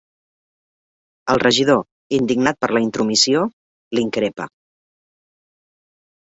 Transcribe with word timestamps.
El 1.33 1.41
regidor, 1.43 1.83
indignat 2.19 2.59
per 2.65 2.71
la 2.73 2.83
intromissió, 2.87 3.45
l'increpa. 4.01 4.51